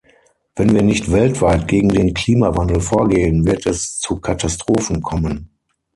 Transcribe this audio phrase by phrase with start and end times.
[0.55, 5.51] Wenn wir nicht weltweit gegen den Klimawandel vorgehen, wird es zu Katastrophen kommen.